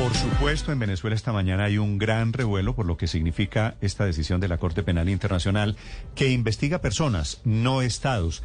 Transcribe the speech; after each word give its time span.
Por 0.00 0.14
supuesto, 0.14 0.72
en 0.72 0.78
Venezuela 0.78 1.14
esta 1.14 1.30
mañana 1.30 1.64
hay 1.64 1.76
un 1.76 1.98
gran 1.98 2.32
revuelo 2.32 2.74
por 2.74 2.86
lo 2.86 2.96
que 2.96 3.06
significa 3.06 3.74
esta 3.82 4.06
decisión 4.06 4.40
de 4.40 4.48
la 4.48 4.56
Corte 4.56 4.82
Penal 4.82 5.10
Internacional 5.10 5.76
que 6.14 6.30
investiga 6.30 6.80
personas, 6.80 7.42
no 7.44 7.82
estados. 7.82 8.42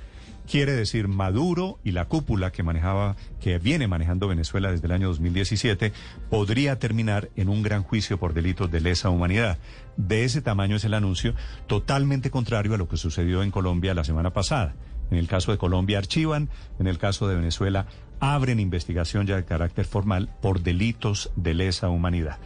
Quiere 0.52 0.73
decir 0.73 1.08
Maduro 1.08 1.80
y 1.82 1.91
la 1.91 2.10
cúpula 2.10 2.52
que 2.52 2.62
manejaba, 2.62 3.16
que 3.40 3.58
viene 3.58 3.88
manejando 3.88 4.27
Venezuela 4.27 4.70
desde 4.70 4.88
el 4.88 4.91
año 4.91 5.08
2017, 5.08 5.94
podría 6.30 6.77
terminar 6.77 7.30
en 7.38 7.48
un 7.48 7.63
gran 7.63 7.84
juicio 7.84 8.20
por 8.20 8.34
delitos 8.34 8.70
de 8.70 8.82
lesa 8.82 9.10
humanidad. 9.10 9.58
De 9.96 10.26
ese 10.26 10.41
tamaño 10.41 10.76
es 10.76 10.84
el 10.84 10.94
anuncio, 10.94 11.35
totalmente 11.68 12.32
contrario 12.32 12.74
a 12.74 12.77
lo 12.77 12.90
que 12.90 12.98
sucedió 12.98 13.44
en 13.44 13.52
Colombia 13.52 13.94
la 13.94 14.04
semana 14.04 14.34
pasada. 14.34 14.76
En 15.12 15.18
el 15.18 15.27
caso 15.27 15.52
de 15.52 15.58
Colombia 15.58 15.98
archivan, 15.98 16.50
en 16.80 16.88
el 16.88 16.98
caso 16.98 17.27
de 17.27 17.36
Venezuela 17.36 17.88
abren 18.20 18.59
investigación 18.59 19.27
ya 19.27 19.36
de 19.36 19.46
carácter 19.46 19.86
formal 19.86 20.30
por 20.41 20.62
delitos 20.62 21.32
de 21.36 21.54
lesa 21.54 21.90
humanidad. 21.90 22.38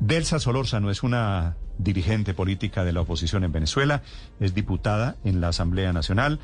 Delsa 0.00 0.38
Solórzano 0.38 0.90
es 0.90 1.02
una 1.02 1.56
dirigente 1.78 2.34
política 2.34 2.84
de 2.84 2.92
la 2.92 3.00
oposición 3.00 3.44
en 3.44 3.52
Venezuela, 3.52 4.02
es 4.40 4.54
diputada 4.54 5.16
en 5.24 5.40
la 5.40 5.48
Asamblea 5.48 5.92
Nacional. 5.92 6.40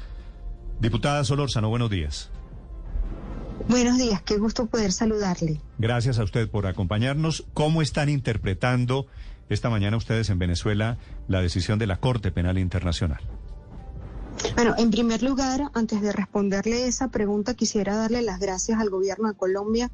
Diputada 0.81 1.25
Solórzano, 1.25 1.69
buenos 1.69 1.91
días. 1.91 2.31
Buenos 3.69 3.99
días, 3.99 4.23
qué 4.23 4.39
gusto 4.39 4.67
poder 4.67 4.93
saludarle. 4.93 5.61
Gracias 5.79 6.19
a 6.19 6.25
usted 6.25 6.49
por 6.49 6.67
acompañarnos. 6.67 7.45
¿Cómo 7.53 7.83
están 7.83 8.09
interpretando 8.09 9.07
esta 9.49 9.69
mañana 9.69 9.97
ustedes 9.97 10.31
en 10.31 10.39
Venezuela 10.39 10.99
la 11.27 11.43
decisión 11.43 11.79
de 11.79 11.87
la 11.87 11.99
Corte 11.99 12.31
Penal 12.31 12.59
Internacional? 12.59 13.21
Bueno, 14.59 14.75
en 14.77 14.91
primer 14.91 15.23
lugar, 15.23 15.71
antes 15.73 16.03
de 16.03 16.11
responderle 16.11 16.89
esa 16.89 17.13
pregunta, 17.13 17.55
quisiera 17.55 17.95
darle 17.95 18.23
las 18.23 18.41
gracias 18.41 18.81
al 18.81 18.91
gobierno 18.91 19.29
de 19.29 19.37
Colombia, 19.37 19.89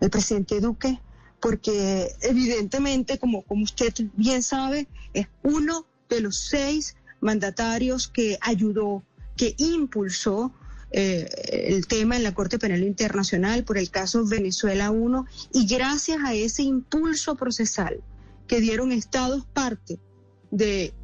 al 0.00 0.08
presidente 0.08 0.62
Duque, 0.62 0.98
porque 1.42 2.08
evidentemente, 2.22 3.18
como, 3.18 3.44
usted 3.50 3.92
bien 4.14 4.42
sabe, 4.42 4.88
es 5.12 5.26
uno 5.42 5.84
de 6.08 6.22
los 6.22 6.38
seis 6.38 6.96
mandatarios 7.20 8.08
que 8.08 8.38
ayudó 8.40 9.02
que 9.36 9.54
impulsó 9.58 10.54
eh, 10.90 11.28
el 11.68 11.86
tema 11.86 12.16
en 12.16 12.22
la 12.22 12.32
Corte 12.32 12.58
Penal 12.58 12.84
Internacional 12.84 13.62
por 13.64 13.76
el 13.76 13.90
caso 13.90 14.26
Venezuela 14.26 14.90
1 14.90 15.26
y 15.52 15.66
gracias 15.66 16.20
a 16.24 16.32
ese 16.32 16.62
impulso 16.62 17.36
procesal 17.36 18.02
que 18.46 18.62
dieron 18.62 18.90
estados 18.90 19.44
parte 19.52 20.00
de 20.50 20.94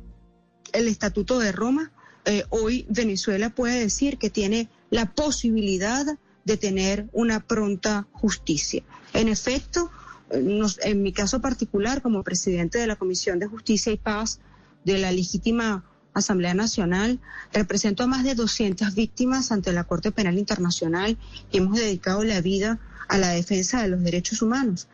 el 0.73 0.89
Estatuto 0.89 1.39
de 1.39 1.53
Roma, 1.53 1.93
eh, 2.25 2.45
hoy 2.51 2.87
Venezuela 2.89 3.51
puede 3.51 3.81
decir 3.81 4.19
que 4.19 4.31
tiene 4.31 4.69
la 4.91 5.13
posibilidad 5.13 6.07
de 6.45 6.57
tener 6.57 7.09
una 7.13 7.41
pronta 7.41 8.07
justicia. 8.13 8.83
En 9.13 9.29
efecto, 9.29 9.91
en 10.31 11.03
mi 11.03 11.13
caso 11.13 11.41
particular, 11.41 12.03
como 12.03 12.23
presidente 12.23 12.79
de 12.79 12.87
la 12.87 12.97
Comisión 12.97 13.39
de 13.39 13.47
Justicia 13.47 13.93
y 13.93 13.97
Paz 13.97 14.41
de 14.85 14.99
la 14.99 15.13
legítima 15.13 15.85
Asamblea 16.15 16.55
Nacional, 16.55 17.21
represento 17.53 18.05
a 18.05 18.07
más 18.07 18.25
de 18.25 18.35
200 18.35 18.95
víctimas 18.95 19.53
ante 19.53 19.73
la 19.73 19.85
Corte 19.85 20.13
Penal 20.13 20.39
Internacional 20.39 21.19
y 21.51 21.59
hemos 21.59 21.77
dedicado 21.77 22.25
la 22.25 22.41
vida 22.41 22.79
a 23.09 23.19
la 23.19 23.31
defensa 23.31 23.83
de 23.83 23.89
los 23.89 24.03
derechos 24.03 24.41
humanos. 24.41 24.89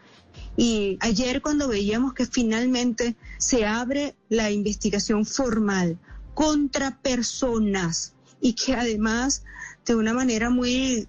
Y 0.57 0.99
ayer 1.01 1.43
cuando 1.43 1.69
veíamos 1.69 2.15
que 2.15 2.27
finalmente 2.27 3.17
se 3.39 3.67
abre 3.67 4.15
la 4.29 4.51
investigación 4.51 5.27
formal 5.27 5.99
contra 6.41 6.97
personas 7.03 8.15
y 8.41 8.55
que 8.55 8.73
además 8.73 9.45
de 9.85 9.95
una 9.95 10.15
manera 10.15 10.49
muy 10.49 11.07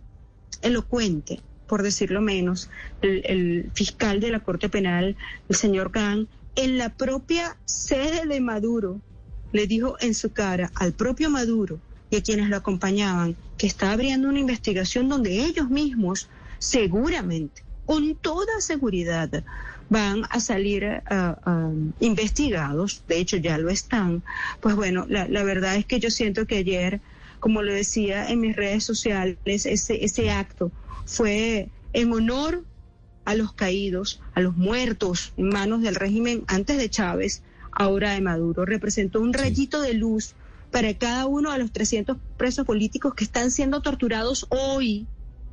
elocuente, 0.62 1.40
por 1.68 1.84
decirlo 1.84 2.20
menos, 2.20 2.70
el, 3.02 3.72
fiscal 3.74 4.20
de 4.20 4.30
la 4.30 4.42
Corte 4.42 4.68
Penal, 4.68 5.16
el 5.48 5.56
señor 5.56 5.94
Khan, 5.94 6.28
en 6.58 6.78
la 6.78 6.90
propia 6.90 7.56
sede 7.64 8.26
de 8.28 8.42
Maduro, 8.42 9.00
le 9.54 9.68
dijo 9.68 9.96
en 10.02 10.16
su 10.16 10.34
cara 10.34 10.70
al 10.76 10.92
propio 10.92 11.30
Maduro 11.30 11.80
y 12.10 12.18
a 12.18 12.24
quienes 12.24 12.50
lo 12.50 12.58
acompañaban 12.58 13.38
que 13.58 13.68
está 13.68 13.94
abriendo 13.94 14.28
una 14.28 14.40
investigación 14.40 15.08
donde 15.08 15.46
ellos 15.46 15.70
mismos 15.70 16.28
seguramente, 16.60 17.64
con 17.86 18.16
toda 18.16 18.60
seguridad, 18.60 19.46
van 19.92 20.24
a 20.30 20.40
salir 20.40 21.04
investigados, 22.00 23.04
de 23.10 23.18
hecho 23.18 23.36
ya 23.36 23.58
lo 23.58 23.70
están, 23.70 24.24
pues 24.62 24.74
bueno, 24.78 25.06
la, 25.10 25.28
la, 25.28 25.44
verdad 25.44 25.76
es 25.76 25.86
que 25.86 26.00
yo 26.00 26.10
siento 26.10 26.48
que 26.48 26.60
ayer, 26.60 27.02
como 27.42 27.62
lo 27.62 27.74
decía 27.74 28.30
en 28.30 28.40
mis 28.40 28.56
redes 28.56 28.86
sociales, 28.86 29.38
ese, 29.44 30.06
ese 30.06 30.32
acto 30.32 30.72
fue 31.06 31.68
en 31.92 32.14
honor 32.14 32.64
a 33.26 33.36
los 33.36 33.52
caídos, 33.52 34.22
a 34.34 34.40
los 34.40 34.56
muertos 34.56 35.34
en 35.36 35.50
manos 35.50 35.82
del 35.82 35.96
régimen 35.96 36.46
antes 36.48 36.78
de 36.78 36.90
Chávez, 36.90 37.44
ahora 37.74 38.12
de 38.12 38.22
Maduro. 38.22 38.66
Representó 38.66 39.20
un 39.20 39.34
rayito 39.34 39.82
de 39.82 39.94
luz 39.94 40.36
para 40.72 40.94
cada 40.94 41.26
uno 41.26 41.52
de 41.52 41.60
los 41.60 41.74
300 41.74 42.16
presos 42.38 42.66
políticos 42.66 43.14
que 43.14 43.26
están 43.26 43.52
siendo 43.52 43.82
torturados 43.82 44.48
hoy 44.52 45.06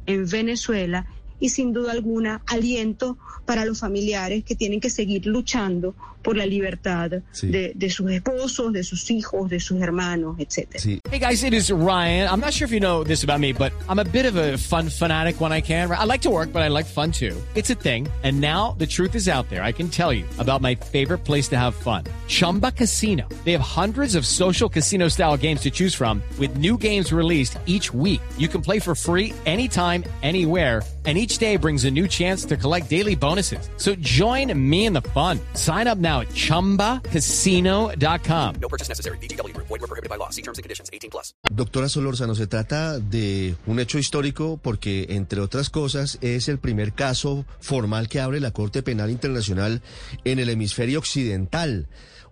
en 0.07 0.29
Venezuela 0.29 1.09
y 1.41 1.49
sin 1.49 1.73
duda 1.73 1.93
alguna 1.93 2.43
aliento 2.47 3.19
para 3.45 3.65
los 3.65 3.81
familiares 3.81 4.45
que 4.45 4.55
tienen 4.55 4.81
que 4.81 4.91
seguir 4.91 5.27
luchando 5.27 5.95
por 6.23 6.37
la 6.37 6.45
libertad 6.45 7.23
sí. 7.33 7.49
de, 7.49 7.73
de, 7.75 7.91
sus 7.91 8.11
esposos, 8.11 8.73
de 8.73 8.83
sus 8.83 9.11
hijos, 9.11 9.49
de 9.49 9.61
sus 9.61 9.81
hermanos, 9.81 10.37
etc. 10.39 10.77
Sí. 10.77 11.01
Hey 11.11 11.19
guys, 11.19 11.43
it 11.43 11.55
is 11.55 11.71
Ryan. 11.71 12.29
I'm 12.29 12.41
not 12.41 12.53
sure 12.53 12.67
if 12.67 12.73
you 12.73 12.81
know 12.81 13.05
this 13.05 13.25
about 13.25 13.41
me, 13.41 13.53
but 13.53 13.73
I'm 13.89 13.99
a 13.99 14.05
bit 14.05 14.27
of 14.27 14.37
a 14.37 14.59
fun 14.59 14.91
fanatic 14.91 15.41
when 15.41 15.53
I 15.53 15.63
can. 15.63 15.91
I 15.91 16.05
like 16.05 16.23
to 16.23 16.31
work, 16.31 16.53
but 16.53 16.63
I 16.63 16.69
like 16.69 16.87
fun 16.87 17.13
too. 17.13 17.37
It's 17.55 17.71
a 17.71 17.75
thing. 17.75 18.09
And 18.23 18.41
now 18.41 18.75
the 18.79 18.87
truth 18.87 19.15
is 19.15 19.29
out 19.29 19.49
there. 19.49 19.63
I 19.63 19.73
can 19.73 19.89
tell 19.89 20.13
you 20.13 20.25
about 20.39 20.61
my 20.61 20.75
favorite 20.75 21.25
place 21.25 21.49
to 21.49 21.57
have 21.57 21.75
fun. 21.75 22.05
Chumba 22.29 22.73
Casino. 22.73 23.29
They 23.45 23.53
have 23.53 23.61
hundreds 23.61 24.15
of 24.15 24.27
social 24.27 24.69
casino 24.69 25.09
style 25.09 25.37
games 25.37 25.63
to 25.63 25.71
choose 25.71 25.95
from 25.95 26.23
with 26.39 26.59
new 26.59 26.77
games 26.77 27.13
released 27.13 27.59
each 27.65 27.95
week. 27.95 28.21
You 28.37 28.49
can 28.49 28.61
play 28.61 28.79
for 28.79 28.95
free 28.95 29.33
anytime, 29.47 30.05
anywhere 30.23 30.83
and 31.09 31.17
each 31.17 31.39
day 31.39 31.57
brings 31.57 31.87
a 31.87 31.91
new 31.91 32.07
chance 32.07 32.45
to 32.45 32.55
collect 32.59 32.91
daily 32.91 33.17
bonuses. 33.17 33.71
So 33.79 33.95
join 33.95 34.53
me 34.55 34.85
in 34.85 34.93
the 34.93 35.01
fun. 35.15 35.41
Sign 35.55 35.89
up 35.89 35.97
now 35.97 36.21
at 36.21 36.29
ChumbaCasino.com. 36.35 38.55
No 38.61 38.69
purchase 38.69 38.91
necessary. 38.91 39.17
BGW. 39.17 39.57
Void 39.57 39.81
were 39.81 39.87
prohibited 39.87 40.11
by 40.11 40.17
law. 40.17 40.29
See 40.29 40.43
terms 40.43 40.59
and 40.59 40.65
conditions. 40.65 40.91
18 40.93 41.11
plus. 41.11 41.33
Doctora 41.51 41.89
Solórzano, 41.89 42.35
se 42.35 42.47
trata 42.47 42.99
de 42.99 43.57
un 43.67 43.81
hecho 43.81 43.99
histórico 43.99 44.61
porque, 44.63 45.07
entre 45.09 45.41
otras 45.41 45.71
cosas, 45.71 46.19
es 46.21 46.51
el 46.51 46.59
primer 46.59 46.93
caso 46.93 47.47
formal 47.59 48.11
que 48.11 48.21
abre 48.21 48.39
la 48.39 48.51
Corte 48.51 48.83
Penal 48.83 49.11
Internacional 49.11 49.81
en 50.25 50.41
el 50.41 50.51
hemisferio 50.51 50.99
occidental. 50.99 51.89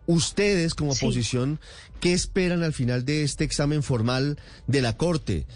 Ustedes, 0.07 0.75
como 0.75 0.95
Sí. 0.95 1.05
oposición, 1.05 1.59
¿qué 2.01 2.13
esperan 2.13 2.63
al 2.63 2.73
final 2.73 3.05
de 3.05 3.23
este 3.23 3.45
examen 3.45 3.83
formal 3.83 4.39
de 4.67 4.83
la 4.83 4.97
Corte? 4.97 5.47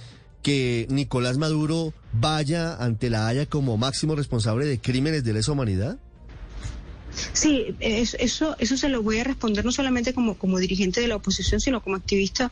que 0.42 0.86
Nicolás 0.88 1.36
Maduro 1.36 1.92
vaya 2.14 2.74
ante 2.82 3.10
la 3.10 3.28
Haya 3.28 3.44
como 3.44 3.76
máximo 3.76 4.14
responsable 4.16 4.64
de 4.64 4.80
crímenes 4.80 5.22
de 5.22 5.34
lesa 5.34 5.52
humanidad? 5.52 5.98
Sí, 7.34 7.74
es- 7.80 8.16
eso, 8.18 8.56
eso 8.58 8.76
se 8.78 8.88
lo 8.88 9.02
voy 9.02 9.18
a 9.18 9.24
responder 9.24 9.64
no 9.66 9.70
solamente 9.72 10.14
como, 10.14 10.38
como 10.38 10.58
dirigente 10.58 11.02
de 11.02 11.08
la 11.08 11.16
oposición, 11.16 11.60
sino 11.60 11.82
como 11.82 11.96
activista 11.96 12.50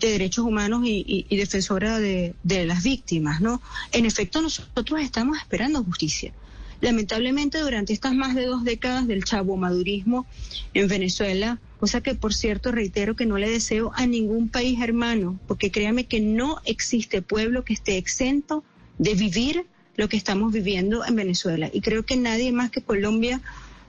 de 0.00 0.08
derechos 0.10 0.44
humanos 0.44 0.82
y, 0.84 1.04
y- 1.06 1.26
y 1.28 1.36
defensora 1.36 2.00
de, 2.00 2.34
de 2.42 2.64
las 2.64 2.82
víctimas, 2.82 3.40
¿no? 3.40 3.62
En 3.92 4.06
efecto, 4.06 4.42
nosotros 4.42 5.00
estamos 5.00 5.38
esperando 5.38 5.84
justicia. 5.84 6.32
Lamentablemente, 6.80 7.58
durante 7.58 7.92
estas 7.92 8.14
más 8.14 8.34
de 8.34 8.46
dos 8.46 8.64
décadas 8.64 9.06
del 9.06 9.24
chavo 9.24 9.56
madurismo 9.56 10.26
en 10.72 10.88
Venezuela, 10.88 11.60
cosa 11.78 12.00
que 12.02 12.14
por 12.14 12.32
cierto 12.32 12.72
reitero 12.72 13.16
que 13.16 13.26
no 13.26 13.36
le 13.36 13.50
deseo 13.50 13.92
a 13.94 14.06
ningún 14.06 14.48
país 14.48 14.80
hermano, 14.80 15.38
porque 15.46 15.70
créame 15.70 16.04
que 16.04 16.20
no 16.20 16.60
existe 16.64 17.22
pueblo 17.22 17.64
que 17.64 17.74
esté 17.74 17.98
exento 17.98 18.64
de 18.98 19.14
vivir 19.14 19.66
lo 19.96 20.08
que 20.08 20.16
estamos 20.16 20.52
viviendo 20.52 21.04
en 21.04 21.16
Venezuela. 21.16 21.70
Y 21.72 21.82
creo 21.82 22.04
que 22.04 22.16
nadie 22.16 22.52
más 22.52 22.70
que 22.70 22.82
Colombia 22.82 23.42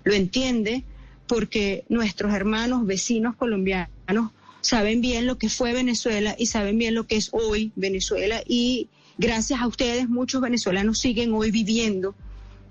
lo 0.03 0.13
entiende 0.13 0.83
porque 1.27 1.85
nuestros 1.87 2.33
hermanos, 2.33 2.85
vecinos 2.85 3.35
colombianos 3.37 4.31
saben 4.59 4.99
bien 4.99 5.25
lo 5.25 5.37
que 5.37 5.47
fue 5.47 5.73
Venezuela 5.73 6.35
y 6.37 6.47
saben 6.47 6.77
bien 6.77 6.93
lo 6.93 7.07
que 7.07 7.15
es 7.15 7.29
hoy 7.31 7.71
Venezuela 7.75 8.43
y 8.45 8.89
gracias 9.17 9.61
a 9.61 9.67
ustedes 9.67 10.09
muchos 10.09 10.41
venezolanos 10.41 10.99
siguen 10.99 11.33
hoy 11.33 11.51
viviendo 11.51 12.15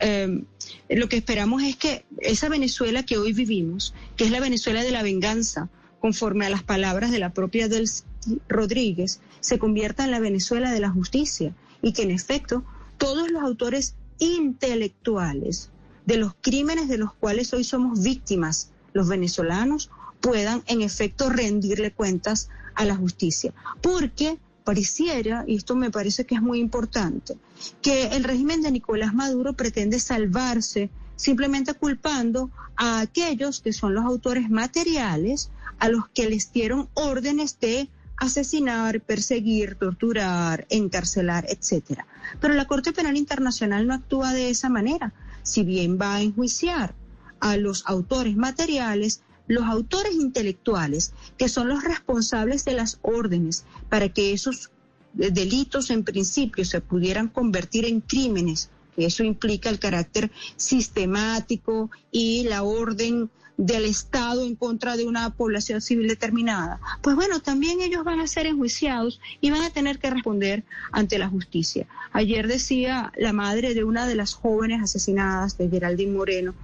eh, 0.00 0.44
lo 0.88 1.08
que 1.08 1.16
esperamos 1.16 1.62
es 1.62 1.76
que 1.76 2.04
esa 2.18 2.48
Venezuela 2.48 3.04
que 3.04 3.18
hoy 3.18 3.32
vivimos, 3.32 3.94
que 4.16 4.24
es 4.24 4.30
la 4.30 4.40
Venezuela 4.40 4.82
de 4.82 4.90
la 4.90 5.02
venganza, 5.02 5.68
conforme 6.00 6.46
a 6.46 6.50
las 6.50 6.62
palabras 6.62 7.10
de 7.10 7.18
la 7.18 7.32
propia 7.32 7.68
Delcy 7.68 8.04
Rodríguez, 8.48 9.20
se 9.40 9.58
convierta 9.58 10.04
en 10.04 10.10
la 10.10 10.20
Venezuela 10.20 10.72
de 10.72 10.80
la 10.80 10.90
justicia 10.90 11.54
y 11.82 11.92
que 11.92 12.02
en 12.02 12.10
efecto 12.10 12.64
todos 12.98 13.30
los 13.30 13.42
autores 13.42 13.94
intelectuales 14.18 15.70
de 16.06 16.16
los 16.16 16.34
crímenes 16.40 16.88
de 16.88 16.98
los 16.98 17.12
cuales 17.14 17.52
hoy 17.52 17.64
somos 17.64 18.02
víctimas, 18.02 18.70
los 18.92 19.08
venezolanos, 19.08 19.90
puedan 20.20 20.62
en 20.66 20.82
efecto 20.82 21.30
rendirle 21.30 21.92
cuentas 21.92 22.48
a 22.74 22.84
la 22.84 22.96
justicia. 22.96 23.52
Porque 23.80 24.38
pareciera, 24.70 25.42
y 25.48 25.56
esto 25.56 25.74
me 25.74 25.90
parece 25.90 26.24
que 26.24 26.36
es 26.36 26.42
muy 26.42 26.60
importante, 26.60 27.36
que 27.82 28.04
el 28.16 28.22
régimen 28.22 28.62
de 28.62 28.70
Nicolás 28.70 29.12
Maduro 29.12 29.52
pretende 29.54 29.98
salvarse 29.98 30.90
simplemente 31.16 31.74
culpando 31.74 32.50
a 32.76 33.00
aquellos 33.00 33.60
que 33.60 33.72
son 33.72 33.94
los 33.94 34.04
autores 34.04 34.48
materiales 34.48 35.50
a 35.80 35.88
los 35.88 36.08
que 36.14 36.30
les 36.30 36.52
dieron 36.52 36.88
órdenes 36.94 37.58
de 37.58 37.88
asesinar, 38.16 39.00
perseguir, 39.00 39.74
torturar, 39.74 40.68
encarcelar, 40.70 41.46
etcétera. 41.48 42.06
Pero 42.40 42.54
la 42.54 42.66
Corte 42.66 42.92
Penal 42.92 43.16
Internacional 43.16 43.88
no 43.88 43.94
actúa 43.94 44.32
de 44.32 44.50
esa 44.50 44.68
manera. 44.68 45.12
Si 45.42 45.64
bien 45.64 45.98
va 46.00 46.14
a 46.14 46.22
enjuiciar 46.22 46.94
a 47.40 47.56
los 47.56 47.82
autores 47.86 48.36
materiales, 48.36 49.20
los 49.50 49.64
autores 49.64 50.14
intelectuales, 50.14 51.12
que 51.36 51.48
son 51.48 51.68
los 51.68 51.82
responsables 51.82 52.64
de 52.64 52.74
las 52.74 53.00
órdenes 53.02 53.64
para 53.88 54.08
que 54.08 54.32
esos 54.32 54.70
eh, 55.18 55.30
delitos 55.32 55.90
en 55.90 56.04
principio 56.04 56.64
se 56.64 56.80
pudieran 56.80 57.26
convertir 57.26 57.84
en 57.84 58.00
crímenes, 58.00 58.70
eso 58.96 59.24
implica 59.24 59.68
el 59.68 59.80
carácter 59.80 60.30
sistemático 60.56 61.90
y 62.12 62.44
la 62.44 62.62
orden 62.62 63.30
del 63.56 63.86
Estado 63.86 64.46
en 64.46 64.54
contra 64.54 64.96
de 64.96 65.04
una 65.04 65.28
población 65.30 65.80
civil 65.80 66.06
determinada, 66.06 66.80
pues 67.02 67.16
bueno, 67.16 67.40
también 67.40 67.80
ellos 67.80 68.04
van 68.04 68.20
a 68.20 68.28
ser 68.28 68.46
enjuiciados 68.46 69.20
y 69.40 69.50
van 69.50 69.62
a 69.62 69.70
tener 69.70 69.98
que 69.98 70.10
responder 70.10 70.62
ante 70.92 71.18
la 71.18 71.28
justicia. 71.28 71.86
Ayer 72.12 72.46
decía 72.46 73.12
la 73.16 73.32
madre 73.32 73.74
de 73.74 73.84
una 73.84 74.06
de 74.06 74.14
las 74.14 74.32
jóvenes 74.32 74.80
asesinadas, 74.80 75.58
de 75.58 75.68
Geraldine 75.68 76.12
Moreno, 76.12 76.54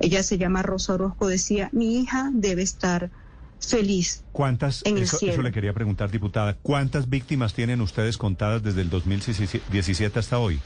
ella 0.00 0.22
se 0.22 0.38
llama 0.38 0.62
Rosa 0.62 0.94
Orozco, 0.94 1.26
decía, 1.28 1.70
mi 1.72 2.00
hija 2.00 2.30
debe 2.32 2.62
estar 2.62 3.10
feliz. 3.60 4.24
¿Cuántas, 4.32 4.84
en 4.84 4.96
el 4.96 5.04
eso, 5.04 5.18
cielo. 5.18 5.34
eso 5.34 5.42
le 5.42 5.52
quería 5.52 5.72
preguntar, 5.72 6.10
diputada, 6.10 6.54
¿cuántas 6.54 7.08
víctimas 7.08 7.54
tienen 7.54 7.80
ustedes 7.80 8.18
contadas 8.18 8.62
desde 8.62 8.82
el 8.82 8.90
2017 8.90 10.18
hasta 10.18 10.38
hoy? 10.38 10.60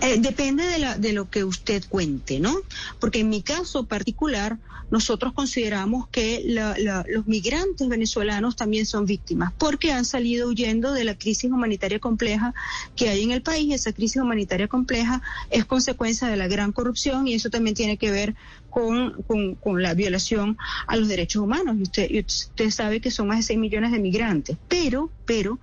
Eh, 0.00 0.18
depende 0.18 0.64
de, 0.64 0.78
la, 0.78 0.98
de 0.98 1.12
lo 1.12 1.28
que 1.28 1.44
usted 1.44 1.84
cuente, 1.88 2.40
¿no? 2.40 2.54
Porque 2.98 3.20
en 3.20 3.28
mi 3.28 3.42
caso 3.42 3.84
particular, 3.86 4.58
nosotros 4.90 5.32
consideramos 5.32 6.08
que 6.08 6.42
la- 6.44 6.76
la- 6.78 7.04
los 7.08 7.26
migrantes 7.26 7.88
venezolanos 7.88 8.54
también 8.54 8.86
son 8.86 9.06
víctimas, 9.06 9.52
porque 9.58 9.92
han 9.92 10.04
salido 10.04 10.48
huyendo 10.48 10.92
de 10.92 11.04
la 11.04 11.14
crisis 11.16 11.50
humanitaria 11.50 11.98
compleja 12.00 12.54
que 12.94 13.08
hay 13.08 13.22
en 13.22 13.30
el 13.30 13.42
país. 13.42 13.72
Esa 13.74 13.92
crisis 13.92 14.20
humanitaria 14.20 14.68
compleja 14.68 15.22
es 15.50 15.64
consecuencia 15.64 16.28
de 16.28 16.36
la 16.36 16.48
gran 16.48 16.72
corrupción 16.72 17.26
y 17.26 17.34
eso 17.34 17.48
también 17.50 17.74
tiene 17.74 17.96
que 17.96 18.10
ver 18.10 18.34
con, 18.70 19.22
con- 19.22 19.82
la 19.82 19.94
violación 19.94 20.56
a 20.86 20.96
los 20.96 21.08
derechos 21.08 21.42
humanos. 21.42 21.76
Y 21.78 21.82
usted, 21.82 22.10
y 22.10 22.20
usted 22.20 22.70
sabe 22.70 23.00
que 23.00 23.10
son 23.10 23.28
más 23.28 23.38
de 23.38 23.42
6 23.44 23.58
millones 23.58 23.90
de 23.92 23.98
migrantes, 23.98 24.56
pero, 24.68 25.10
pero, 25.24 25.58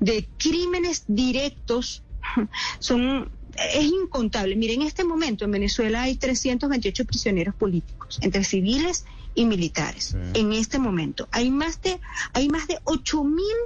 de 0.00 0.28
crímenes 0.38 1.04
directos 1.06 2.02
son 2.80 3.30
es 3.74 3.84
incontable. 3.84 4.56
Mire, 4.56 4.74
en 4.74 4.82
este 4.82 5.04
momento 5.04 5.44
en 5.44 5.52
Venezuela 5.52 6.02
hay 6.02 6.16
328 6.16 7.04
prisioneros 7.04 7.54
políticos, 7.54 8.18
entre 8.22 8.44
civiles 8.44 9.04
y 9.34 9.44
militares. 9.44 10.14
Sí. 10.14 10.40
En 10.40 10.52
este 10.52 10.78
momento 10.78 11.28
hay 11.30 11.50
más 11.50 11.80
de 11.82 12.00
hay 12.32 12.48
más 12.48 12.66
de 12.68 12.78
8 12.84 13.24
mil 13.24 13.56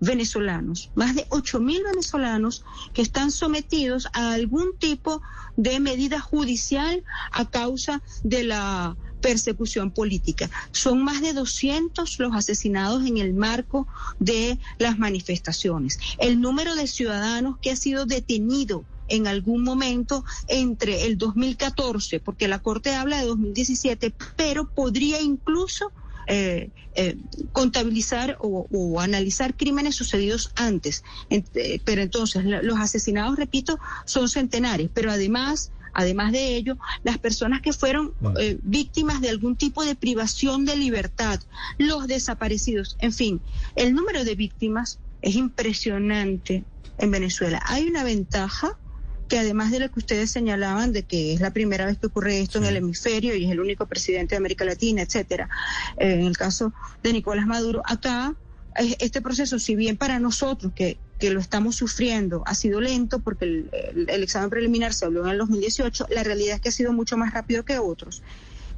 venezolanos, 0.00 0.90
más 0.94 1.14
de 1.14 1.26
8 1.30 1.60
mil 1.60 1.82
venezolanos 1.82 2.64
que 2.92 3.02
están 3.02 3.30
sometidos 3.30 4.08
a 4.12 4.32
algún 4.34 4.76
tipo 4.78 5.22
de 5.56 5.80
medida 5.80 6.20
judicial 6.20 7.02
a 7.32 7.48
causa 7.48 8.02
de 8.22 8.44
la 8.44 8.96
persecución 9.20 9.90
política. 9.90 10.50
Son 10.72 11.02
más 11.02 11.20
de 11.20 11.32
200 11.32 12.18
los 12.18 12.34
asesinados 12.34 13.04
en 13.06 13.18
el 13.18 13.34
marco 13.34 13.86
de 14.18 14.58
las 14.78 14.98
manifestaciones. 14.98 15.98
El 16.18 16.40
número 16.40 16.74
de 16.74 16.86
ciudadanos 16.86 17.58
que 17.60 17.70
ha 17.70 17.76
sido 17.76 18.06
detenido 18.06 18.84
en 19.08 19.26
algún 19.26 19.62
momento 19.62 20.24
entre 20.48 21.06
el 21.06 21.18
2014, 21.18 22.20
porque 22.20 22.48
la 22.48 22.58
Corte 22.58 22.94
habla 22.94 23.20
de 23.20 23.26
2017, 23.26 24.12
pero 24.36 24.68
podría 24.68 25.20
incluso 25.20 25.92
eh, 26.28 26.70
eh, 26.96 27.16
contabilizar 27.52 28.36
o, 28.40 29.00
analizar 29.00 29.56
crímenes 29.56 29.94
sucedidos 29.94 30.50
antes. 30.56 31.04
Eh, 31.30 31.80
pero 31.84 32.02
entonces 32.02 32.44
los 32.44 32.78
asesinados, 32.78 33.36
repito, 33.36 33.78
son 34.04 34.28
centenares, 34.28 34.90
pero 34.92 35.10
además... 35.10 35.72
Además 35.98 36.30
de 36.30 36.56
ello, 36.56 36.76
las 37.04 37.16
personas 37.16 37.62
que 37.62 37.72
fueron 37.72 38.12
eh, 38.38 38.58
víctimas 38.62 39.22
de 39.22 39.30
algún 39.30 39.56
tipo 39.56 39.82
de 39.82 39.94
privación 39.94 40.66
de 40.66 40.76
libertad, 40.76 41.40
los 41.78 42.06
desaparecidos, 42.06 42.98
en 43.00 43.14
fin, 43.14 43.40
el 43.76 43.94
número 43.94 44.22
de 44.22 44.34
víctimas 44.34 44.98
es 45.22 45.36
impresionante 45.36 46.64
en 46.98 47.10
Venezuela. 47.10 47.62
Hay 47.64 47.88
una 47.88 48.04
ventaja 48.04 48.78
que 49.26 49.38
además 49.38 49.70
de 49.70 49.80
lo 49.80 49.90
que 49.90 50.00
ustedes 50.00 50.30
señalaban 50.30 50.92
de 50.92 51.04
que 51.04 51.32
es 51.32 51.40
la 51.40 51.54
primera 51.54 51.86
vez 51.86 51.96
que 51.96 52.08
ocurre 52.08 52.40
esto 52.40 52.58
en 52.58 52.66
el 52.66 52.76
hemisferio 52.76 53.34
y 53.34 53.46
es 53.46 53.50
el 53.50 53.60
único 53.60 53.86
presidente 53.86 54.34
de 54.34 54.36
América 54.36 54.66
Latina, 54.66 55.00
etcétera, 55.00 55.48
eh, 55.96 56.12
en 56.12 56.26
el 56.26 56.36
caso 56.36 56.74
de 57.02 57.14
Nicolás 57.14 57.46
Maduro, 57.46 57.80
acá 57.86 58.34
eh, 58.78 58.96
este 59.00 59.22
proceso, 59.22 59.58
si 59.58 59.76
bien 59.76 59.96
para 59.96 60.20
nosotros 60.20 60.72
que, 60.74 60.98
que 61.18 61.30
lo 61.30 61.40
estamos 61.40 61.76
sufriendo 61.76 62.42
ha 62.46 62.54
sido 62.54 62.80
lento 62.80 63.20
porque 63.20 63.44
el, 63.46 63.70
el- 63.72 64.10
el 64.10 64.22
examen 64.22 64.50
preliminar 64.50 64.92
se 64.94 65.06
habló 65.06 65.24
en 65.24 65.30
el 65.32 65.38
2018, 65.38 66.06
la 66.10 66.22
realidad 66.22 66.56
es 66.56 66.60
que 66.60 66.68
ha 66.68 66.72
sido 66.72 66.92
mucho 66.92 67.16
más 67.16 67.32
rápido 67.32 67.64
que 67.64 67.78
otros. 67.78 68.22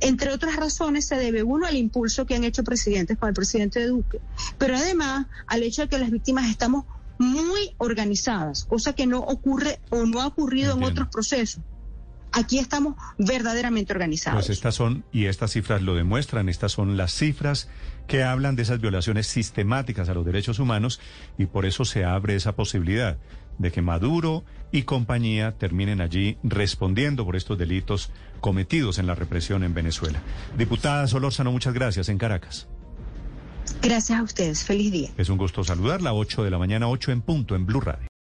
Entre 0.01 0.31
otras 0.33 0.55
razones 0.57 1.07
se 1.07 1.17
debe 1.17 1.43
uno 1.43 1.67
al 1.67 1.77
impulso 1.77 2.25
que 2.25 2.37
han 2.37 2.45
hecho 2.45 2.63
presidentes 2.63 3.19
con 3.19 3.29
el 3.29 3.35
presidente 3.35 3.85
Duque, 3.87 4.21
pero 4.57 4.77
además 4.77 5.27
al 5.49 5.65
hecho 5.65 5.83
de 5.83 5.89
que 5.89 5.99
las 5.99 6.11
víctimas 6.13 6.49
estamos 6.49 6.85
muy 7.19 7.75
organizadas, 7.79 8.65
cosa 8.65 8.93
que 8.93 9.09
no 9.09 9.19
ocurre 9.19 9.81
o 9.91 10.07
no 10.07 10.21
ha 10.21 10.29
ocurrido 10.29 10.77
en 10.77 10.85
otros 10.85 11.09
procesos. 11.09 11.65
Aquí 12.33 12.59
estamos 12.59 12.95
verdaderamente 13.19 13.93
organizados. 13.93 14.47
Pues 14.47 14.51
estas 14.51 14.75
son, 14.75 15.05
y 15.13 15.27
estas 15.27 15.53
cifras 15.53 15.83
lo 15.83 15.95
demuestran, 15.95 16.49
estas 16.49 16.73
son 16.73 16.97
las 16.97 17.13
cifras 17.13 17.69
que 18.07 18.23
hablan 18.23 18.57
de 18.57 18.63
esas 18.63 18.81
violaciones 18.81 19.27
sistemáticas 19.27 20.09
a 20.09 20.15
los 20.15 20.25
derechos 20.25 20.59
humanos 20.59 21.01
y 21.37 21.47
por 21.47 21.67
eso 21.67 21.85
se 21.85 22.05
abre 22.05 22.35
esa 22.35 22.57
posibilidad 22.57 23.19
de 23.59 23.73
que 23.73 23.83
Maduro 23.83 24.45
y 24.73 24.83
compañía 24.83 25.57
terminen 25.59 26.01
allí 26.01 26.39
respondiendo 26.43 27.25
por 27.25 27.37
estos 27.37 27.59
delitos 27.59 28.11
cometidos 28.41 28.99
en 28.99 29.07
la 29.07 29.15
represión 29.15 29.65
en 29.65 29.75
Venezuela. 29.75 30.21
Diputada 30.57 31.07
Solórzano, 31.07 31.53
muchas 31.53 31.75
gracias 31.75 32.09
en 32.09 32.19
Caracas. 32.19 32.69
Gracias 33.83 34.19
a 34.19 34.23
ustedes. 34.23 34.65
Feliz 34.65 34.93
día. 34.93 35.11
Es 35.17 35.29
un 35.29 35.37
gusto 35.37 35.63
saludarla, 35.63 36.15
8 36.15 36.45
de 36.45 36.51
la 36.51 36.59
mañana, 36.59 36.89
8 36.89 37.13
en 37.13 37.21
punto 37.21 37.55
en 37.55 37.67
Blue 37.67 37.81
Radio. 37.81 38.08